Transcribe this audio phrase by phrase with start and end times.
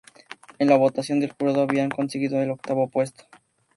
[0.57, 3.23] En la votación del jurado habían conseguido el octavo puesto.